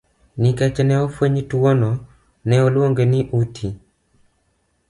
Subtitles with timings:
[0.41, 1.91] Nikech ne ofweny tuwono
[2.47, 3.67] ne oluonge ni uti.